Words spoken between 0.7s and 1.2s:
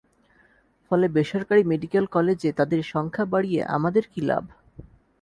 ফলে